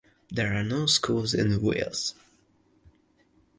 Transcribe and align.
There 0.31 0.55
are 0.57 0.63
no 0.63 0.87
schools 0.87 1.35
in 1.35 1.61
Wills. 1.61 2.15